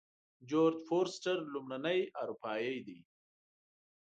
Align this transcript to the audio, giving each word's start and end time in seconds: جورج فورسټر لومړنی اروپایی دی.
جورج 0.49 0.75
فورسټر 0.87 1.37
لومړنی 1.53 1.99
اروپایی 2.23 2.75
دی. 2.87 2.99